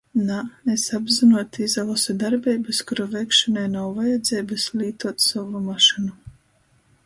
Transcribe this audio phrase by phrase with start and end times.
[0.27, 0.37] Nā,
[0.75, 6.21] es apzynuoti izalosu darbeibys, kuru veikšonai nav vajadzeibys lītuot sovu mašynu.